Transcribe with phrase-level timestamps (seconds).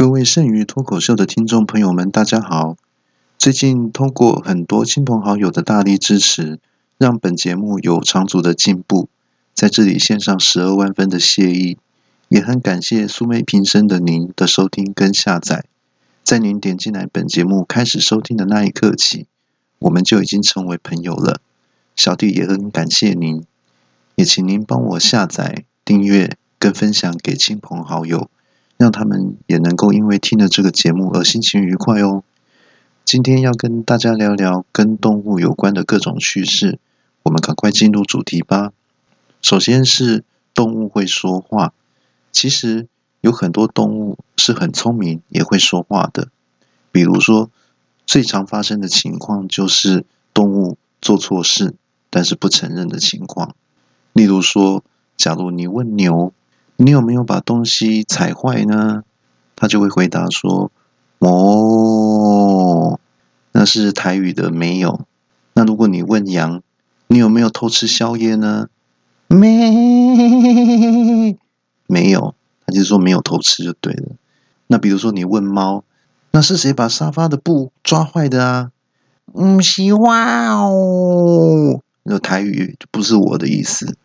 [0.00, 2.74] 各位剩余脱口秀的听众朋友们，大家好！
[3.36, 6.58] 最近通过很多亲朋好友的大力支持，
[6.96, 9.10] 让本节目有长足的进步，
[9.52, 11.76] 在这里献上十二万分的谢意，
[12.30, 15.66] 也很感谢苏梅平生的您的收听跟下载。
[16.24, 19.26] 在您点进来本节目开始收听的那一刻起，
[19.80, 21.42] 我们就已经成为朋友了。
[21.94, 23.44] 小弟也很感谢您，
[24.14, 28.30] 也请您帮我下载、订阅跟分享给亲朋好友。
[28.80, 32.24] 让他们也能够因为听了这个节目而心情愉快哦。
[33.04, 36.78] 今天要跟大家聊聊跟动物有关的各种趣事，
[37.24, 38.72] 我们赶快进入主题吧。
[39.42, 40.24] 首先是
[40.54, 41.74] 动物会说话，
[42.32, 42.88] 其实
[43.20, 46.28] 有很多动物是很聪明也会说话的。
[46.90, 47.50] 比如说，
[48.06, 51.74] 最常发生的情况就是动物做错事
[52.08, 53.54] 但是不承认的情况。
[54.14, 54.82] 例如说，
[55.18, 56.32] 假如你问牛。
[56.82, 59.02] 你有没有把东西踩坏呢？
[59.54, 60.72] 他就会回答说
[61.20, 62.98] ：“哦，
[63.52, 65.02] 那是台语的没有。”
[65.52, 66.62] 那如果你问羊
[67.08, 68.68] ：“你有没有偷吃宵夜呢？”
[69.28, 71.36] 没，
[71.86, 74.12] 没有，他就说没有偷吃就对了。
[74.68, 75.84] 那比如说你问猫
[76.32, 78.70] ：“那是谁把沙发的布抓坏的啊？”
[79.36, 81.82] 嗯，喜欢哦。
[82.04, 83.98] 那台语不是我的意思。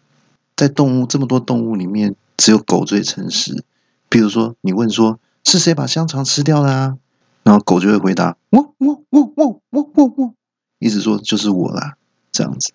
[0.58, 2.14] 在动物这么多动物里面。
[2.38, 3.64] 只有狗最诚实。
[4.10, 6.98] 比如说，你问说是谁把香肠吃掉了啊？
[7.44, 10.34] 然后狗就会回答：我我我我我我我，
[10.80, 11.96] 意思说就是我啦。
[12.32, 12.72] 这样子。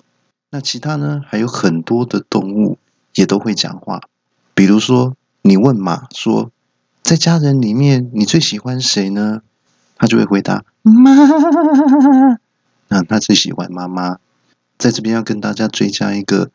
[0.50, 1.22] 那其他呢？
[1.26, 2.78] 还有很多的动物
[3.14, 4.02] 也都会讲话。
[4.54, 6.50] 比如说，你问马说，
[7.02, 9.42] 在家人里面你最喜欢谁呢？
[9.96, 11.12] 它就会回答：妈。
[12.88, 14.18] 那它最喜欢妈妈。
[14.78, 16.50] 在这边要跟大家追加一个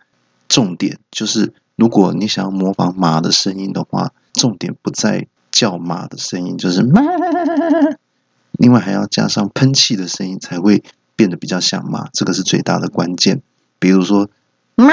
[0.47, 1.53] 重点，就是。
[1.75, 7.01] 如果你想要模仿马的声音的话，重点不在叫马的声音，就是马。
[8.53, 10.83] 另外还要加上喷气的声音，才会
[11.15, 13.41] 变得比较像马，这个是最大的关键。
[13.79, 14.29] 比如说，
[14.75, 14.85] 马，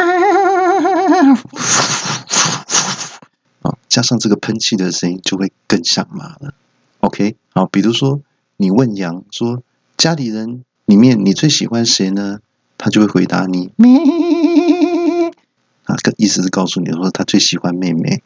[3.62, 6.54] 啊，加上这个喷气的声音，就会更像马了。
[6.98, 8.20] OK，好，比如说
[8.56, 9.62] 你问羊说，
[9.96, 12.40] 家里人里面你最喜欢谁呢？
[12.76, 13.70] 他就会回答你。
[15.84, 18.22] 啊，意思是告诉你说他最喜欢妹妹。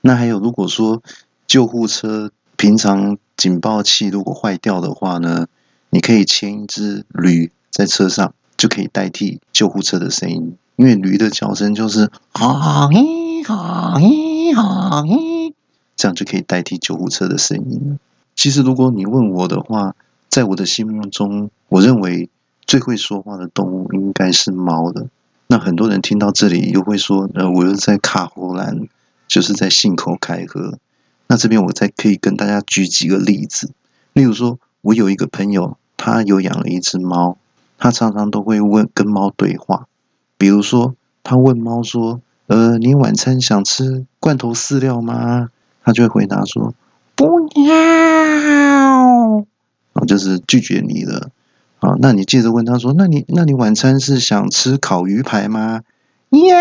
[0.00, 1.02] 那还有，如果说
[1.46, 5.46] 救护车平常警报器如果坏掉的话呢，
[5.90, 15.54] 你可以牵一只驴在车上，就可以代替救护车的声音，因为驴的叫声就是哈嘿哈嘿哈嘿，
[15.96, 17.98] 这样就可以代替救护车的声音。
[18.36, 19.94] 其实，如果你问我的话，
[20.28, 22.28] 在我的心目中，我认为
[22.66, 25.06] 最会说话的动物应该是猫的。
[25.54, 28.88] 那很多人听到这里又会说：“呃，我又在卡荷兰，
[29.28, 30.80] 就是在信口开河。”
[31.30, 33.70] 那这边我再可以跟大家举几个例子，
[34.14, 37.36] 例如说，我有一个朋友，他有养了一只猫，
[37.78, 39.86] 他常常都会问跟猫对话。
[40.36, 45.50] 比如说，他问猫说：“呃，你晚餐想吃罐头饲料吗？”
[45.84, 46.74] 他就会回答说
[47.14, 49.46] ：“不要。”
[49.94, 51.30] 我，就是拒绝你了。
[51.84, 55.82] 好，那你接着问他说：“那你那你晚餐是想吃烤鱼排吗？”
[56.32, 56.56] 要，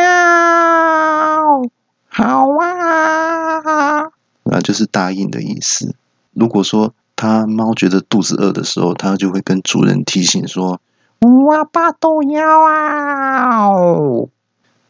[2.10, 4.12] 好啊，
[4.44, 5.96] 那就是答应的意思。
[6.34, 10.82] 如果说他猫觉得肚子饿的时候，它就会跟主人提醒说
[11.22, 13.70] ：“我爸都要啊。”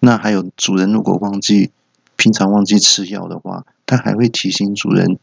[0.02, 1.70] 那还有主人如果忘记
[2.16, 5.20] 平常忘记吃药的话，他还会提醒主人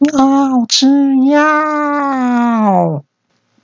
[0.00, 3.02] 要吃药。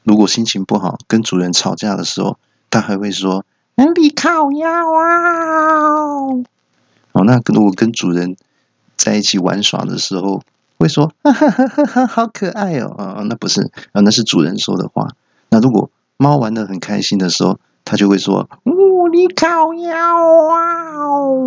[0.07, 2.39] 如果心情不好，跟主人吵架的时候，
[2.71, 3.45] 它还会说
[3.75, 6.31] ：“你烤药啊！”
[7.11, 8.37] 哦，那如果跟主人
[8.97, 10.43] 在一起玩耍的时候，
[10.79, 15.09] 会说：“哈哈哈哈好可爱哦！”啊，那不是啊，那是主人说的话。
[15.51, 18.73] 那如果猫玩的很开心的时候，它就会说：“哦，
[19.11, 19.91] 你烤药
[20.53, 21.43] 啊！”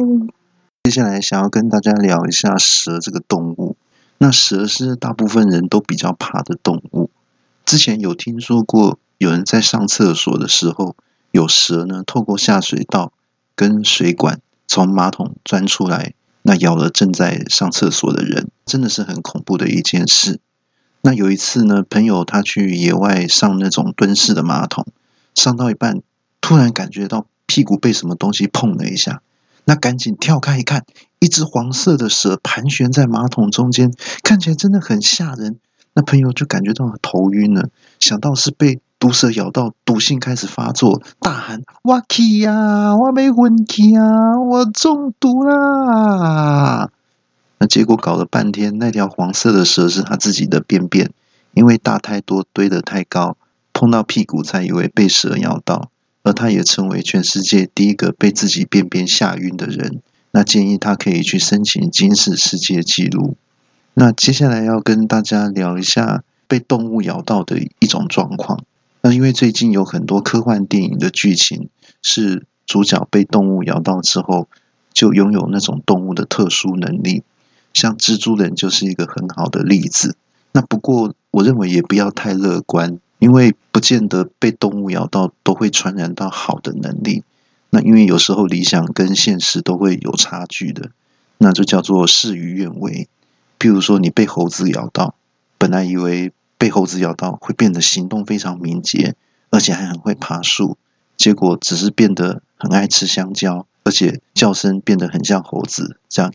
[0.84, 3.78] 接下来想要跟大家聊一下蛇这个动物。
[4.18, 7.10] 那蛇是大部分人都比较怕的动物。
[7.69, 10.95] 之前有听说过，有人在上厕所的时候，
[11.30, 13.13] 有蛇呢透过下水道
[13.56, 20.39] 跟水管从马桶钻出来，那咬了正在上厕所的人，真的是很恐怖的一件事。
[21.01, 24.88] 那有一次呢，朋友他去野外上那种蹲式的马桶，
[25.36, 26.01] 上到一半，
[26.42, 29.21] 突然感觉到屁股被什么东西碰了一下，
[29.66, 30.88] 那赶紧跳开一看，
[31.19, 33.94] 一只黄色的蛇盘旋在马桶中间，
[34.24, 35.60] 看起来真的很吓人。
[36.00, 37.68] 那朋友就感觉到头晕了，
[38.00, 42.01] 想到是被毒蛇咬到，毒性开始发作，大喊：“我
[42.40, 46.90] 呀，我被昏去啊，我中毒啦！”
[47.60, 51.12] 那结果搞了半天，那条黄色的蛇是他自己的便便，
[51.54, 53.36] 因为大太多堆得太高，
[53.74, 55.90] 碰到屁股才以为被蛇咬到，
[56.24, 60.02] 而他也成为全世界第一个被自己便便吓晕的人。
[60.31, 63.36] 那建议他可以去申请金氏世界纪录。
[64.00, 68.63] 那接下来要跟大家聊一下被动物咬到的一种状况。
[69.01, 71.68] 那因为最近有很多科幻电影的剧情
[72.01, 74.48] 是主角被动物咬到之后，
[74.94, 77.24] 就拥有那种动物的特殊能力，
[77.74, 80.16] 像蜘蛛人就是一个很好的例子。
[80.54, 87.25] 那不过我认为也不要太乐观，因为不见得被动物咬到都会传染到好的能力。
[87.69, 90.92] 那因为有时候理想跟现实都会有差距的，
[91.38, 93.10] 那就叫做事与愿违。
[93.59, 95.15] 譬如说你被猴子咬到，
[95.57, 99.15] 本来以为被猴子咬到会变得行动非常敏捷，
[99.50, 100.77] 而且还很会爬树，
[101.17, 106.31] 结果只是变得很爱吃香蕉，而且叫声变得很像猴子，这样。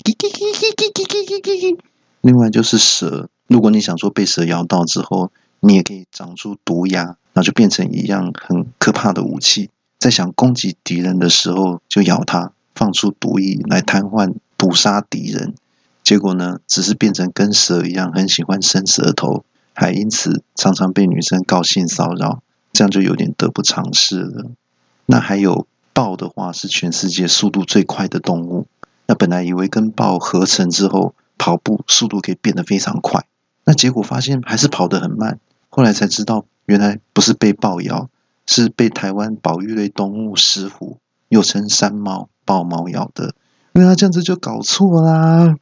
[2.20, 5.30] 另外就是蛇，如果你想说被蛇咬到之后，
[5.60, 9.70] 你也可以长出毒牙，那就变成一样很可怕的武器。
[9.98, 15.54] 在想攻击敌人的时候，就咬它，放出毒液来瘫痪、捕杀敌人。
[16.04, 22.42] 结果呢，只是变成跟蛇一样，很喜欢伸舌头，还因此常常被女生告性骚扰，
[22.72, 24.50] 这样就有点得不偿失了。
[25.06, 28.66] 那还有豹的话，是全世界速度最快的动物。
[29.06, 33.24] 那本来以为跟豹合成之后，跑步速度可以变得非常快，
[33.64, 35.40] 那结果发现还是跑得很慢。
[35.68, 38.08] 后来才知道，原来不是被豹咬。
[38.46, 40.98] 是被台湾保育类动物石虎，
[41.30, 43.34] 又称山猫、豹猫咬的，
[43.72, 45.56] 因为这样子就搞错啦。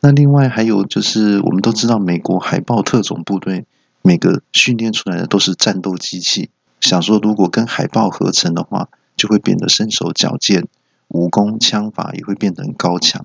[0.00, 3.66] 那另外还有就是，我们都知道美国海豹特种部队
[4.02, 6.50] 每个训练出来的都是战斗机器，
[6.80, 10.68] 想说如果跟海豹合成的话，就会变得身手矫健，
[11.08, 13.24] 武功枪法也会变得很高强。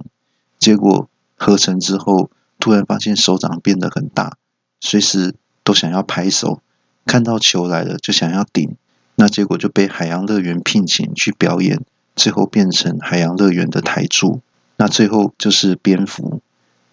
[0.57, 4.37] 结果合成之后，突然发现手掌变得很大，
[4.79, 6.61] 随时都想要拍手，
[7.05, 8.75] 看到球来了就想要顶。
[9.15, 11.83] 那结果就被海洋乐园聘请去表演，
[12.15, 14.41] 最后变成海洋乐园的台柱。
[14.77, 16.41] 那最后就是蝙蝠，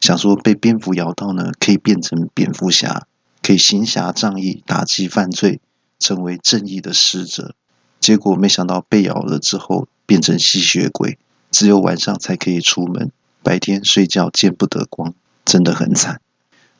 [0.00, 3.06] 想说被蝙蝠咬到呢，可以变成蝙蝠侠，
[3.43, 5.61] 可以行侠仗义，打击犯罪，
[5.99, 7.55] 成为正义的使者。
[8.00, 11.19] 结果没想到被咬了之后变成吸血鬼，
[11.50, 13.11] 只有晚上才可以出门，
[13.43, 15.15] 白天睡觉见不得光，
[15.45, 16.21] 真的很惨。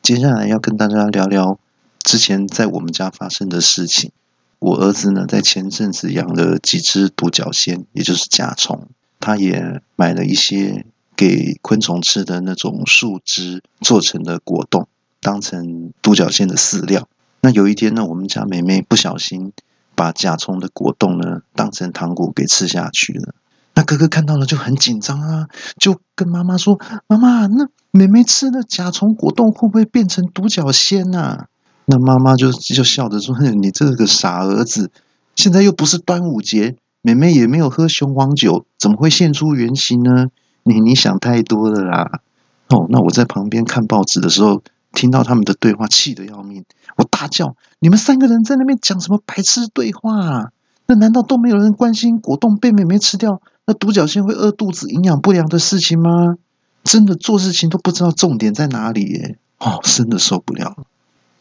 [0.01, 1.59] 接下来要跟大家聊聊
[2.01, 4.11] 之前在我们家发生的事情。
[4.59, 8.87] 我儿子呢，在前阵子养了几只独角仙，也就是甲虫。
[9.19, 10.85] 他也买了一些
[11.19, 14.87] 给昆虫吃的那种树枝做成的果冻，
[15.19, 17.09] 当成独角仙的饲料。
[17.41, 19.51] 那有一天呢，我们家妹妹不小心
[19.95, 23.35] 把甲虫的果冻呢当成糖果给吃下去了。
[23.73, 31.47] 那哥哥看到了就很紧张啊，就跟妈妈说：“妈妈，那妹妹吃的甲虫果冻会不会变成独角仙啊？”
[31.83, 34.89] 那妈妈就就笑着说：“你这个傻儿子，
[35.35, 40.27] 现在又不是端午节，妹妹也没有喝雄黄酒，怎么会现出原形呢？
[40.69, 42.21] 你你想太多了啦！”
[42.69, 44.61] 哦，那我在旁边看报纸的时候，
[44.93, 46.63] 听到他们的对话，气得要命，
[46.97, 50.51] 我大叫：“你们三个人在那边讲什么白痴对话？
[50.85, 56.35] 那难道都没有人关心果冻被妹妹吃掉，那独角仙会饿肚子、营养不良的事情吗？
[56.83, 59.37] 真的做事情都不知道重点在哪里耶！
[59.57, 60.77] 哦，真的受不了。”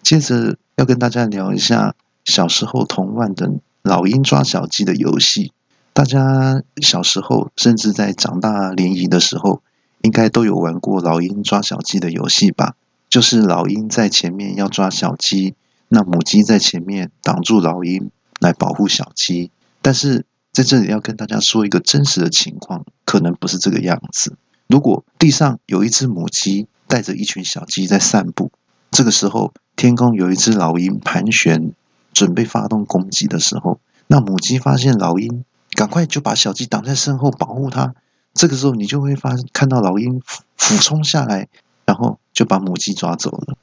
[0.03, 1.95] 接着要跟大家聊一下
[2.25, 3.51] 小时候同玩的
[3.83, 5.53] 老鹰抓小鸡的游戏。
[5.99, 9.63] 大家小时候，甚至在长大联谊的时候，
[10.03, 12.77] 应该都有玩过老鹰抓小鸡的游戏吧？
[13.11, 15.57] 就是老鹰在前面要抓小鸡，
[15.89, 19.51] 那母鸡在前面挡住老鹰来保护小鸡。
[19.83, 24.37] 但是在这里要跟大家说一个真实的情况，可能不是这个样子。
[24.69, 28.53] 如果地上有一只母鸡带着一群小鸡在散步，
[28.93, 29.53] 这个时候。
[29.75, 31.73] 天空有一只老鹰盘旋，
[32.13, 37.95] 准备发动攻击的时候，那母鸡发现老鹰，赶快就把小鸡挡在身后保护它。
[38.35, 40.23] 这个时候，你就会发看到老鹰
[40.57, 41.49] 俯冲下来，
[41.85, 43.57] 然后就把母鸡抓走了。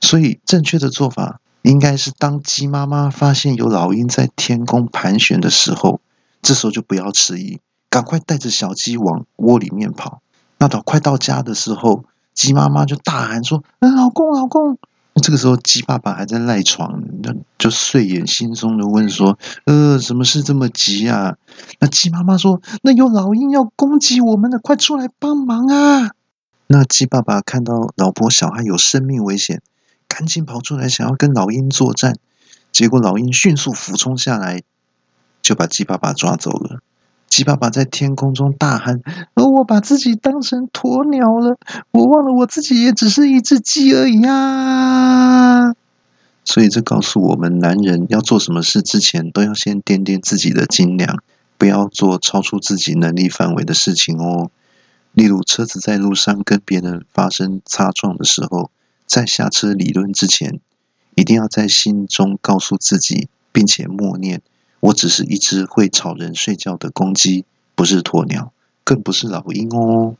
[0.00, 6.00] 所以，正确的做法应该是，当鸡妈妈发现有老鹰在天空盘旋的时候，
[6.42, 10.20] 这时候就不要迟疑，赶快带着小鸡往窝里面跑。
[10.58, 14.78] 那到快到家的时候，鸡妈妈就大喊说：“嗯，老公，老公。”
[15.18, 21.36] 这个时候，鸡爸爸还在赖床，那就睡眼惺忪的问说：“呃，什么事这么急啊？”
[21.80, 26.10] 那鸡妈妈说：“那有老鹰要攻击我们了，快出来帮忙啊！”
[26.68, 29.62] 那鸡爸爸看到老婆小孩有生命危险，
[30.06, 32.16] 赶紧跑出来想要跟老鹰作战，
[32.70, 34.62] 结果老鹰迅速俯冲下来，
[35.40, 36.80] 就把鸡爸爸抓走了。
[37.28, 39.00] 鸡爸爸在天空中大喊
[39.34, 41.56] ：“而我把自己当成鸵鸟了，
[41.92, 45.72] 我忘了我自己也只是一只鸡而已啊！”
[46.44, 51.22] 所以这告诉我们，男人要做什么事之前，都要先掂掂自己的斤两，
[51.58, 54.50] 不要做超出自己能力范围的事情哦。
[55.12, 58.70] 例如，车子在路上跟别人发生擦撞的时候，
[59.06, 60.60] 在下车理论之前，
[61.14, 64.40] 一定要在心中告诉自己，并且默念。
[64.80, 67.44] 我只是一只会吵人睡觉的公鸡，
[67.74, 68.52] 不是鸵鸟，
[68.84, 70.14] 更不是老鹰哦。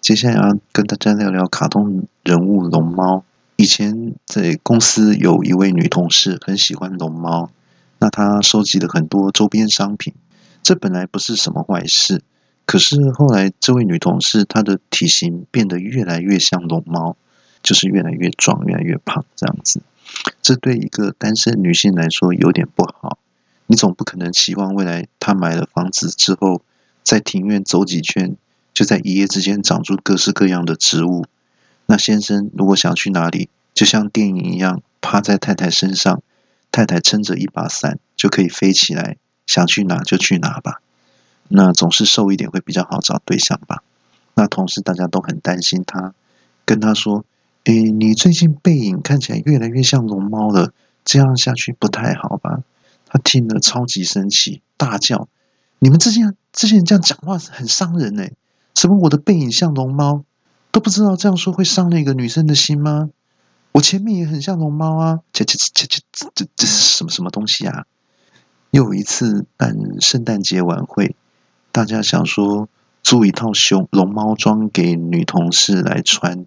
[0.00, 3.24] 接下来要跟大家聊聊卡通人物龙猫。
[3.56, 7.50] 以前在公司有一位女同事很喜欢龙猫，
[7.98, 10.14] 那她收集了很多周边商品。
[10.62, 12.22] 这本来不是什么坏事，
[12.64, 17.16] 可是后来这位女同事她的体型变得越来越像龙猫，
[17.62, 19.82] 就是越来越壮、越来越胖这样子。
[20.40, 23.18] 这对一个单身女性来说有点不好。
[23.72, 26.60] 你总不可能期望未来他买了房子之后，
[27.02, 28.36] 在庭院走几圈，
[28.74, 31.24] 就在一夜之间长出各式各样的植物。
[31.86, 36.22] 那先生如果想去哪里，就像电影一样，趴在太太身上，
[36.70, 40.82] 太太撑着一把伞就可以飞起来，想去哪就去哪吧。
[41.48, 43.82] 那总是瘦一点会比较好找对象吧。
[44.34, 46.12] 那同时大家都很担心他，
[46.66, 47.24] 跟他说
[47.64, 50.74] ：“诶，你最近背影看起来越来越像龙猫了，
[51.06, 52.60] 这样下去不太好吧？”
[53.12, 55.28] 他听了超级生气，大叫
[55.80, 58.32] ：“你们这些这些人这样讲话很伤人哎！
[58.74, 60.24] 什么我的背影像龙猫，
[60.70, 63.10] 都不知道这样说会伤了一个女生的心吗？
[63.72, 65.20] 我前面也很像龙猫啊！
[65.30, 67.84] 这这这这这这这是什么什么东西啊？”
[68.72, 71.14] 又一次办圣诞节晚会，
[71.70, 72.70] 大家想说
[73.02, 76.46] 租一套熊龙猫装给女同事来穿，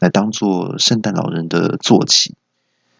[0.00, 2.34] 来当做圣诞老人的坐骑。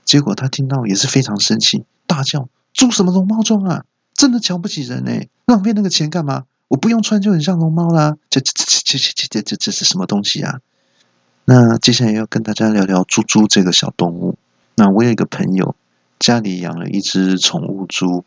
[0.07, 2.49] 结果他听到也是非常生气，大叫。
[2.75, 3.85] 租什么龙猫装啊？
[4.15, 5.13] 真的瞧不起人呢！
[5.47, 6.45] 浪费那个钱干嘛？
[6.69, 8.17] 我不用穿就很像龙猫啦！
[8.31, 10.61] 这这这这这这这这是什么东西啊？
[11.45, 14.39] 那接下来要跟大家聊聊猪猪这个小动物。
[14.77, 15.75] 那我有一个朋友
[16.19, 18.25] 家里养了一只宠物猪，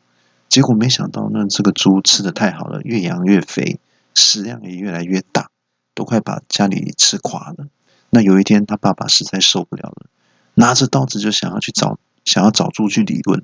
[0.50, 3.80] 结果没想到那这个猪吃的太好了，越养越肥，
[4.14, 5.50] 食量也越来越大，
[5.96, 7.68] 都快把家里吃垮了。
[8.10, 10.08] 那有一天他爸爸实在受不了了，
[10.54, 13.44] 拿着刀子就想要去找想要找猪去理论。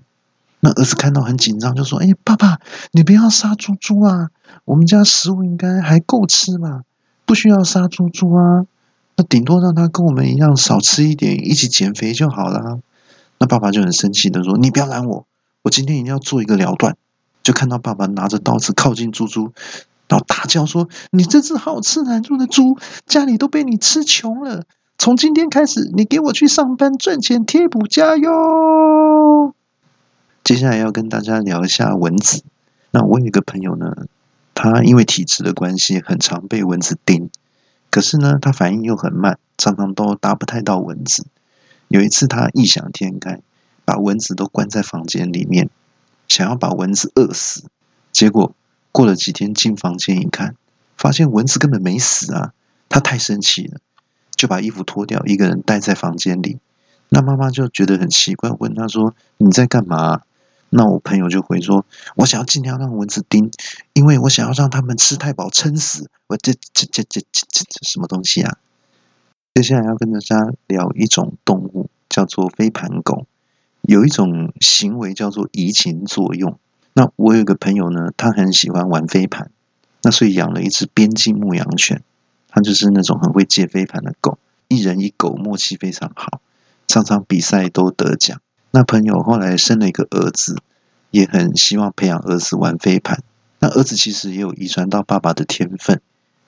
[0.65, 2.61] 那儿子看到很紧张，就说：“哎，爸爸，
[2.93, 4.29] 你不要杀猪猪啊！
[4.63, 6.83] 我们家食物应该还够吃吧？
[7.25, 8.65] 不需要杀猪猪啊！
[9.17, 12.79] 那顶多让他跟我们一样少吃一点，一起减肥就好了。”
[13.39, 15.25] 那爸爸就很生气的说：“你不要拦我，
[15.63, 16.95] 我今天一定要做一个了断。”
[17.43, 19.51] 就看到爸爸拿着刀子靠近猪猪，
[20.07, 24.63] 然后大叫说：“你这只好吃懒做的猪，家里都被你吃穷了。
[24.97, 29.53] 从今天开始，你给我去上班赚钱贴补家用！”
[30.43, 32.43] 接下来要跟大家聊一下蚊子。
[32.91, 34.07] 那我有一个朋友呢，
[34.53, 37.29] 他因为体质的关系，很常被蚊子叮。
[37.89, 41.25] 可是呢，他反应又很慢，常常都打不太到蚊子。
[41.87, 43.39] 有一次，他异想天开，
[43.85, 45.69] 把蚊子都关在房间里面，
[46.27, 47.63] 想要把蚊子饿死。
[48.11, 48.53] 结果
[48.91, 50.55] 过了几天，进房间一看，
[50.97, 52.51] 发现蚊子根本没死啊！
[52.89, 53.79] 他太生气了，
[54.35, 56.59] 就把衣服脱掉，一个人待在房间里。
[57.09, 60.21] 那妈妈就觉得很奇怪，问他说：“你在干嘛？”
[60.75, 61.85] 那我朋友就回说
[62.17, 63.51] ：“我想要尽量让蚊子叮，
[63.93, 68.57] 因为我想要让他们吃太饱撑死。”我这这这这这这这什么东西啊？
[69.53, 73.27] 接下来要跟大家聊一种动物，叫做飞盘狗。
[73.81, 76.57] 有一种行为叫做移情作用。
[76.93, 79.51] 那我有一个朋友呢，他很喜欢玩飞盘，
[80.01, 82.01] 那所以养了一只边境牧羊犬，
[82.49, 84.39] 它就是那种很会借飞盘的狗，
[84.69, 86.41] 一人一狗默契非常好，
[86.87, 88.41] 常常比赛都得奖。
[88.75, 90.57] 那朋友后来生了一个儿子，
[91.11, 93.21] 也很希望培养儿子玩飞盘。
[93.59, 96.01] 那儿子其实也有遗传到爸爸的天分。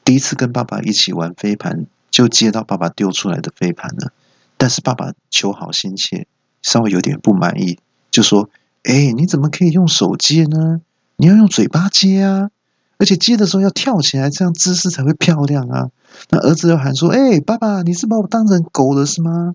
[0.04, 4.12] 第一次跟爸爸一起玩飞盘，就接到爸爸丢出来的飞盘了。
[4.58, 6.26] 但是爸爸求好心切，
[6.64, 7.78] 稍微有点不满意，
[8.10, 8.50] 就说
[8.82, 10.82] ：“哎，你怎么可以用手接呢？
[11.18, 12.50] 你要用嘴巴接啊！
[12.98, 15.92] 而且接的时候要跳起来，这样姿势才会漂亮啊！”
[16.32, 19.54] 那儿子又喊说：“哎，爸爸，你是把我当成狗了是吗？”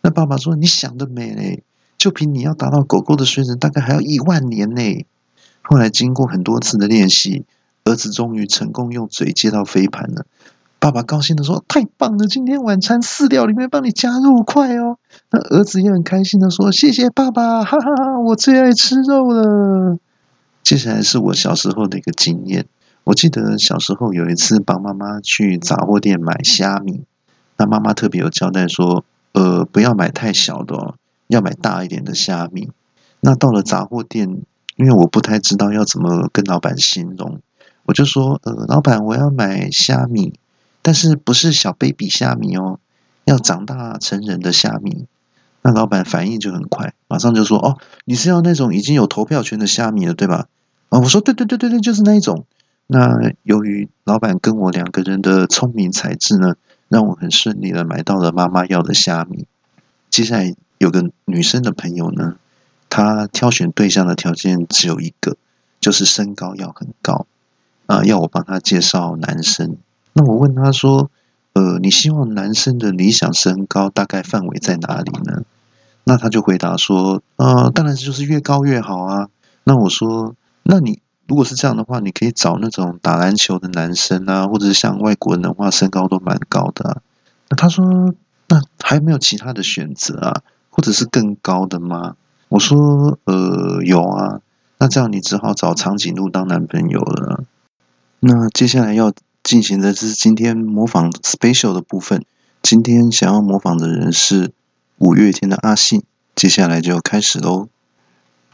[0.00, 1.64] 那爸爸说：“你想得美嘞！”
[1.98, 5.04] 就凭你要达到狗狗的水准，大概还要一万年呢。
[5.62, 7.44] 后来经过很多次的练习，
[7.84, 10.24] 儿子终于成功用嘴接到飞盘了。
[10.80, 12.28] 爸爸高兴的说：“太棒了！
[12.28, 14.96] 今天晚餐饲料里面帮你加肉块哦。”
[15.32, 18.20] 那儿子也很开心的说：“谢谢爸爸，哈哈哈！
[18.20, 19.98] 我最爱吃肉了。”
[20.62, 22.66] 接下来是我小时候的一个经验。
[23.02, 27.02] 我记得小时候有一次帮妈妈去杂货店买虾米，
[27.56, 30.94] 那妈妈特别有交代说：“呃，不要买太小的哦。”
[31.28, 32.70] 要买大一点的虾米，
[33.20, 34.42] 那到了杂货店，
[34.76, 37.40] 因为我不太知道要怎么跟老板形容，
[37.84, 40.34] 我就说，呃，老板，我要买虾米，
[40.82, 42.80] 但是不是小 baby 虾米哦，
[43.24, 45.06] 要长大成人的虾米。
[45.60, 50.46] 那老板反应就很快，马上就说，哦，你是要那种已经有投票权的虾米了，对吧？
[50.88, 52.46] 啊，我说，对对对对对，就是那一种。
[52.86, 56.54] 那由于老板跟我两个人的聪明才智呢，
[56.88, 59.46] 让我很顺利的买到了妈妈要的虾米。
[60.08, 62.36] 接下来有个女生的朋友呢，
[62.88, 65.36] 她挑选对象的条件只有一个，
[65.80, 67.26] 就是身高要很高。
[67.86, 69.76] 啊，要我帮她介绍男生。
[70.12, 71.10] 那我问她说
[71.54, 75.42] ：“呃，你希望男生的理想身高大概范围在哪里呢？”
[76.04, 79.28] 那她就回答说：“呃，当然就是越高越好啊。”
[79.64, 87.02] 那我说：“那你如果是这样的话，你可以找那种打篮球的男生啊，或者是像外国人的话，身高都蛮高的。”
[87.48, 88.14] 那她说
[88.48, 90.42] ：“那还没有其他的选择啊，
[90.78, 92.14] 或者是更高的吗？”
[92.50, 94.40] 我说：“呃，有啊。
[94.78, 97.42] 那这样你只好找长颈鹿当男朋友了。”
[98.20, 102.24] 那接下来要进行的是今天模仿 special 的部分。
[102.62, 104.52] 今天想要模仿的人是
[104.98, 106.04] 五月天的阿信。
[106.36, 107.66] 接下来就要开始喽！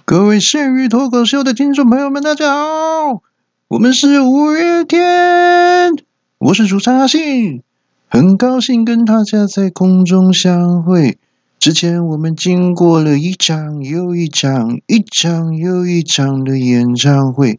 [0.07, 3.23] 各位咸鱼脱口秀的听众朋友们，大家好，
[3.69, 5.93] 我们是五月天，
[6.39, 7.63] 我是主唱阿信，
[8.09, 11.19] 很高兴跟大家在空中相会。
[11.65, 17.59] 之前我们经过了一场又一场、一场又一场的演唱会。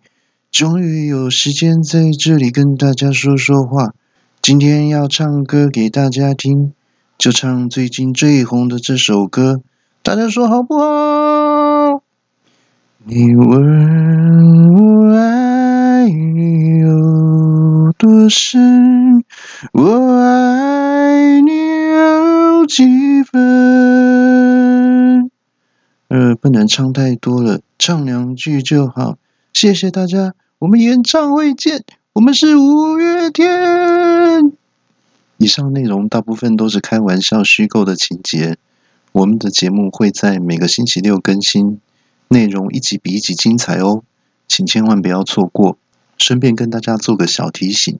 [0.51, 3.95] 终于有时间在这里跟大家说说话。
[4.43, 6.73] 今天要唱歌给大家听，
[7.17, 9.61] 就唱最近最红的这首歌，
[10.03, 12.03] 大家说好不好？
[13.05, 19.23] 你问我爱你有多深，
[19.73, 21.51] 我爱你
[21.89, 22.83] 有几
[23.23, 23.94] 分？
[26.15, 29.17] 呃，不能唱太多了，唱两句就好。
[29.51, 30.33] 谢谢大家。
[30.59, 34.53] 我们演唱会见，我们是五月天。
[35.35, 38.55] 以上内容大部分都是开玩笑、虚构的情节。
[39.11, 41.81] 我们的节目会在每个星期六更新，
[42.29, 44.01] 内容一集比一集精彩哦，
[44.47, 45.77] 请千万不要错过。
[46.17, 47.99] 顺便跟大家做个小提醒：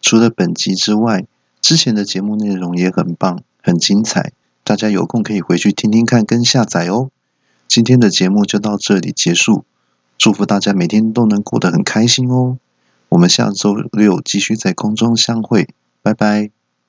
[0.00, 1.26] 除了本集之外，
[1.60, 4.32] 之前的节目内容也很棒、很精彩，
[4.64, 7.10] 大家有空可以回去听听看跟下载哦。
[7.74, 9.64] 今天的节目就到这里结束。
[10.18, 12.58] 祝福大家每天都能过得很开心哦！
[13.08, 15.66] 我们下周六继续在空中相会，
[16.02, 16.50] 拜拜。